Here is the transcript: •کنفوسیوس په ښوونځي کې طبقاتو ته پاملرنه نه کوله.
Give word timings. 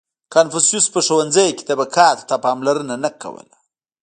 •کنفوسیوس 0.33 0.85
په 0.93 0.99
ښوونځي 1.07 1.45
کې 1.57 1.63
طبقاتو 1.69 2.27
ته 2.29 2.35
پاملرنه 2.43 2.95
نه 3.03 3.09
کوله. 3.21 3.55